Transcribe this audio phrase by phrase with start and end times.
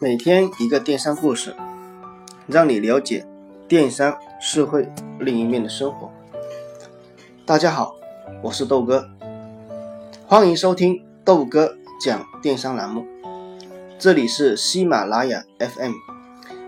[0.00, 1.56] 每天一个电商故事，
[2.46, 3.26] 让你了解
[3.66, 6.08] 电商社会另一面的生活。
[7.44, 7.96] 大家好，
[8.40, 9.10] 我是豆哥，
[10.24, 13.04] 欢迎收听豆哥讲电商栏目。
[13.98, 15.94] 这里是喜马拉雅 FM，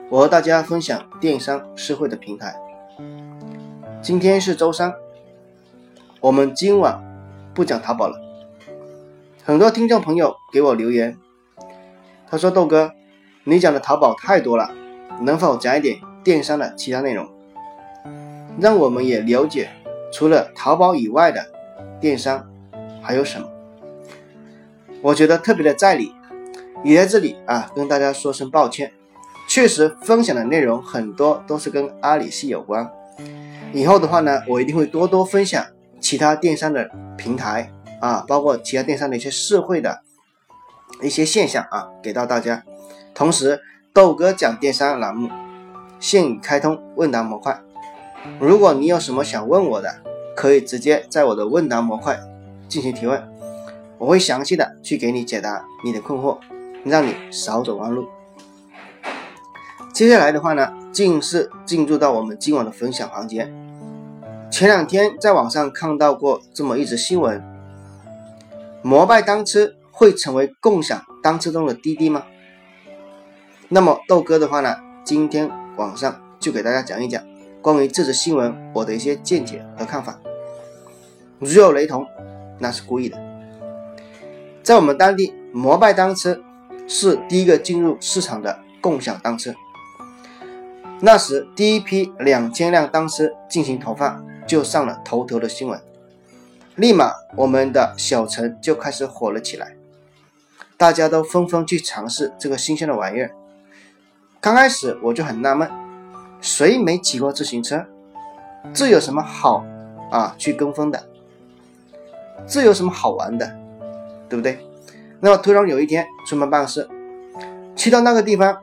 [0.08, 2.56] 我和大家分享电商社会的平台。
[4.02, 4.92] 今天是周三，
[6.20, 7.00] 我们今晚
[7.54, 8.20] 不讲淘宝了。
[9.44, 11.16] 很多听众朋友给我留言。
[12.28, 12.92] 他说：“豆哥，
[13.44, 14.70] 你讲的淘宝太多了，
[15.22, 17.26] 能否讲一点电商的其他内容，
[18.58, 19.70] 让我们也了解
[20.12, 21.46] 除了淘宝以外的
[21.98, 22.46] 电商
[23.00, 23.48] 还有什么？”
[25.02, 26.14] 我觉得特别的在理，
[26.84, 28.92] 也在这里啊跟大家说声抱歉。
[29.48, 32.88] 确实分享的内容很多都是跟阿里系有关，
[33.72, 35.64] 以后的话呢，我一定会多多分享
[35.98, 40.02] 其他电商的平台啊，包括其他电商的一些社会的。
[41.02, 42.62] 一些现象啊，给到大家。
[43.14, 43.60] 同时，
[43.92, 45.28] 豆哥讲电商栏目
[45.98, 47.60] 现已开通问答模块，
[48.38, 49.96] 如果你有什么想问我的，
[50.34, 52.18] 可以直接在我的问答模块
[52.68, 53.22] 进行提问，
[53.98, 56.38] 我会详细的去给你解答你的困惑，
[56.84, 58.08] 让你少走弯路。
[59.92, 63.52] 接下来的话呢，正式进入到我们今晚的分享环节。
[64.50, 67.42] 前两天在网上看到过这么一则新闻：
[68.82, 69.74] 摩拜单车。
[69.92, 72.24] 会成为共享单车中的滴滴吗？
[73.72, 77.22] 那么豆哥的话呢，今天晚上就给大家讲一讲
[77.62, 80.18] 关于这则新闻我的一些见解和看法。
[81.38, 82.04] 如有雷同，
[82.58, 83.16] 那是故意的。
[84.64, 86.42] 在我们当地，摩拜单车
[86.88, 89.54] 是第一个进入市场的共享单车。
[91.00, 95.80] 那时第一批两千辆单车进行投放，就上了头条的新闻，
[96.74, 99.76] 立马我们的小城就开始火了起来。
[100.76, 103.30] 大家都纷纷去尝试这个新鲜的玩意儿。
[104.50, 105.70] 刚开始我就很纳闷，
[106.40, 107.86] 谁没骑过自行车？
[108.74, 109.64] 这有什么好
[110.10, 110.34] 啊？
[110.36, 111.00] 去跟风的？
[112.48, 113.46] 这有什么好玩的？
[114.28, 114.58] 对不对？
[115.20, 116.88] 那么突然有一天出门办事，
[117.76, 118.60] 去到那个地方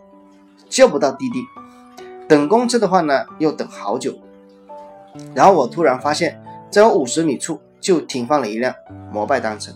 [0.67, 1.41] 叫不到滴滴，
[2.27, 4.13] 等公车的话呢又等好久。
[5.33, 6.37] 然后我突然发现，
[6.69, 8.75] 在我五十米处就停放了一辆
[9.09, 9.71] 摩拜单车。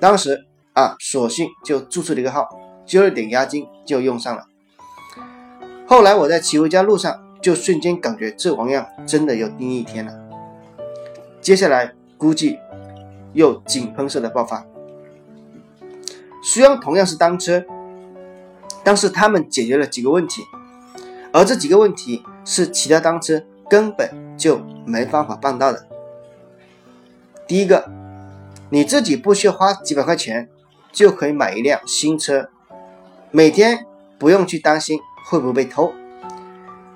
[0.00, 0.46] 当时。
[0.72, 2.48] 啊，索性就注册了一个号，
[2.84, 4.44] 交了点押金就用上了。
[5.86, 10.12] 后来我在骑回家路上，就瞬间感觉这玩意儿真的要盯一天了。
[11.40, 12.58] 接下来估计
[13.32, 14.64] 又井喷式的爆发。
[16.42, 17.64] 虽然同样是单车，
[18.82, 20.42] 但是他们解决了几个问题，
[21.32, 25.86] 而这几个问题是其他单车根本就没办法办到的。
[27.46, 27.90] 第一个，
[28.70, 30.48] 你自己不需要花几百块钱。
[30.94, 32.48] 就可以买一辆新车，
[33.32, 33.84] 每天
[34.16, 35.92] 不用去担心会不会被偷。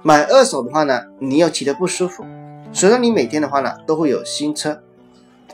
[0.02, 2.24] 买二手的话呢，你又骑得不舒服，
[2.72, 4.82] 所以说你每天的话呢，都会有新车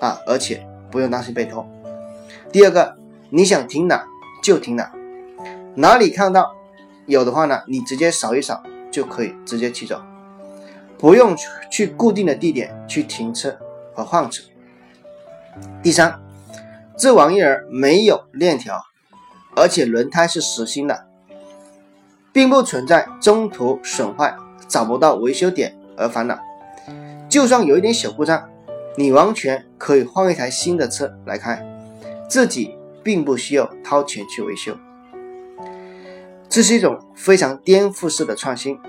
[0.01, 1.67] 啊，而且不用担心被偷。
[2.53, 2.97] 第二个，
[3.31, 4.05] 你想停哪
[4.43, 4.93] 就停哪，
[5.77, 6.55] 哪里看到
[7.07, 10.03] 有的话呢，你直接扫一扫就可以直接骑走，
[10.99, 11.35] 不用
[11.71, 13.57] 去固定的地点去停车
[13.95, 14.43] 和换车。
[15.83, 16.21] 第三。
[16.97, 18.81] 这玩意儿没有链条，
[19.57, 21.09] 而且轮胎是实心的，
[22.35, 24.37] 并不存在中途损坏、
[24.67, 26.37] 找不到维修点而烦恼。
[27.29, 28.51] 就算有一点小故障，
[28.99, 31.65] 你完全可以换一台新的车来开，
[32.29, 34.77] 自己并不需要掏钱去维修。
[36.49, 38.81] 这是一种非常颠覆式的创新。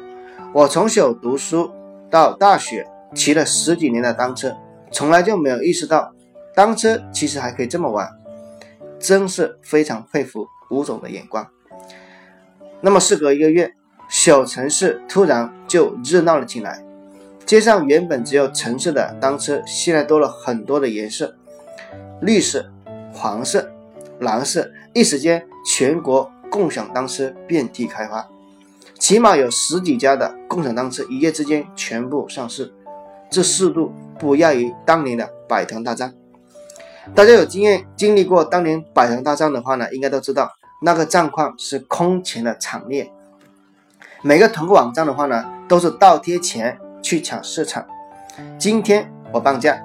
[0.52, 1.72] 我从小读书
[2.10, 4.58] 到大学，骑了十几年的单车，
[4.92, 6.12] 从来就没有意识到。
[6.56, 8.10] 单车其实还可以这么玩，
[8.98, 11.46] 真是非常佩服吴总的眼光。
[12.86, 13.74] 那么事隔一个月，
[14.08, 16.86] 小城市突然就热闹了起来，
[17.44, 21.36] 街上原本只有橙色的单车，现在多了很多的颜色，
[22.22, 22.72] 绿色、
[23.12, 23.72] 黄色、
[24.20, 28.24] 蓝色，一时间全国共享单车遍地开花，
[29.00, 32.72] 起码有十几家的共享单车一夜之间全部上市，
[33.32, 36.14] 这速度不亚于当年的百团大战。
[37.16, 40.52] 大家有经验经历过当年百团大战的话呢，应该都知道
[40.82, 43.12] 那个战况是空前的惨烈。
[44.22, 47.86] 每个团购网站的话呢，都是倒贴钱去抢市场。
[48.58, 49.82] 今天我半价，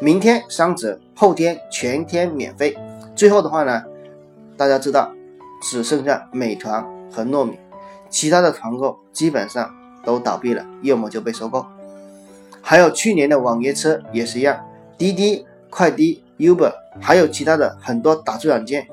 [0.00, 2.76] 明天三折，后天全天免费。
[3.16, 3.82] 最后的话呢，
[4.56, 5.12] 大家知道
[5.62, 7.58] 只剩下美团和糯米，
[8.10, 9.74] 其他的团购基本上
[10.04, 11.64] 都倒闭了，要么就被收购。
[12.60, 14.64] 还有去年的网约车也是一样，
[14.98, 16.22] 滴滴快滴。
[16.36, 18.88] Uber 还有其他的很多打车软件，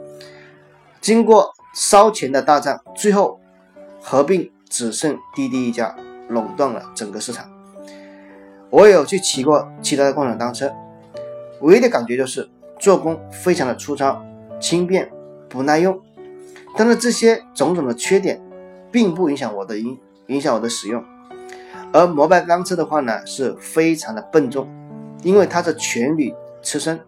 [1.02, 3.40] 经过烧钱的大战，最后
[4.00, 5.96] 合并只剩滴滴一家
[6.30, 7.50] 垄断了整个市场。
[8.70, 10.72] 我有去骑过其他的共享单车，
[11.62, 12.48] 唯一的感觉就是
[12.80, 14.24] 做工非常的粗糙、
[14.60, 15.12] 轻便、
[15.50, 16.00] 不耐用。
[16.78, 18.40] 但是这些种种的缺点，
[18.92, 21.04] 并不影响我的影影响我的使用。
[21.92, 24.70] 而摩拜单车的话呢，是非常的笨重，
[25.24, 27.00] 因为它是全铝车身，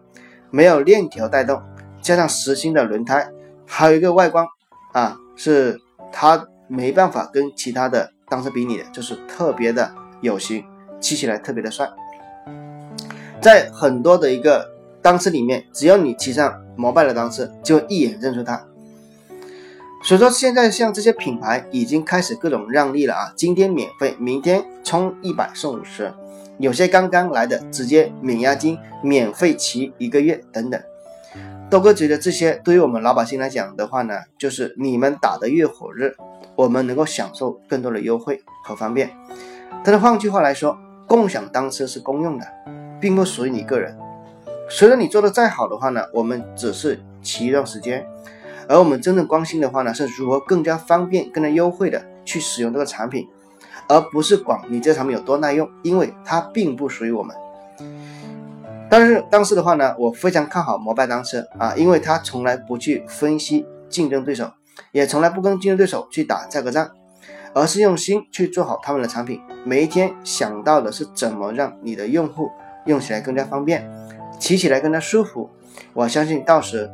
[0.50, 1.62] 没有链条带动，
[2.02, 3.26] 加上实心的轮胎，
[3.66, 4.46] 还有一个外观
[4.92, 5.80] 啊，是
[6.12, 10.64] 它没办法跟其他的单车比拟的，就是特别的有型。
[11.00, 11.86] 骑起来特别的帅，
[13.38, 14.70] 在很多的一个
[15.02, 18.64] 单车里面，只要你骑上摩拜的单车，就一眼认出它。
[20.02, 26.10] 所以说，现在像这些品牌已经开始各种让利了啊，今天免费，明天充一百送五十，
[26.56, 30.80] 有些刚刚来的直接免押金，免费骑一个月等等。
[31.74, 36.14] 豆哥觉得这些对于我们老百姓来讲的话呢，就是你们打的越火热，
[36.54, 39.10] 我们能够享受更多的优惠和方便。
[39.82, 42.46] 但是换句话来说，共享单车是公用的，
[43.00, 43.98] 并不属于你个人。
[44.70, 48.06] 虽然你做的再好的话呢，我们只是骑一段时间，
[48.68, 53.26] 而我们真正关心的话呢，是如何更加方便、更加优惠的去使用这个产品，
[53.88, 57.34] 而不是管你这产品有多耐用，因为它并不属于我们。
[58.96, 64.52] 但是，但是的话呢，我非常看好摩拜单车啊，因为他从来不去分析竞争对手，
[64.92, 66.92] 也从来不跟竞争对手去打价格战。
[67.52, 72.48] 而是用心去做好他们的产品，每一天想到的是怎么让你的用户
[72.84, 73.84] 用起来更加方便，
[74.38, 75.50] 骑起来更加舒服。
[75.92, 76.88] 我相信到时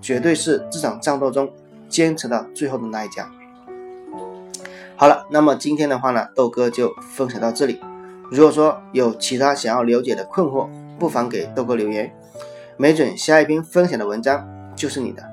[0.00, 1.50] 绝对是这场战斗中
[1.88, 3.28] 坚持到最后的那一家。
[4.94, 7.80] 好了，那么今天的话呢，豆哥就分享到这里。
[8.30, 10.68] 如果说有其他想要了解的困惑，
[11.00, 12.14] 不妨给豆哥留言，
[12.76, 15.24] 没准下一篇分享的文章就是你的。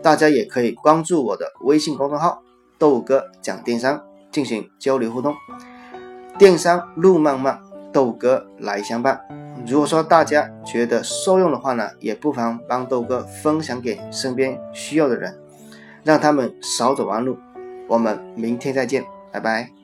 [0.00, 2.42] 大家也可以关注我的微信公众号。
[2.78, 5.34] 豆哥讲电商，进行交流互动，
[6.38, 7.60] 电商路漫漫，
[7.92, 9.20] 豆哥来相伴。
[9.66, 15.36] 如果说大家觉得受用的话呢，也不妨帮豆哥分享给身边需要的人，
[16.04, 17.36] 让他们少走弯路。
[17.88, 19.77] 我们明天再见，拜拜。